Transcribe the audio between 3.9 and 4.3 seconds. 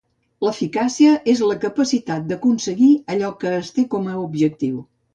com a